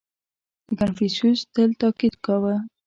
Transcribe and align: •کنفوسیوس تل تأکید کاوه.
•کنفوسیوس 0.79 1.39
تل 1.53 1.69
تأکید 1.81 2.13
کاوه. 2.25 2.55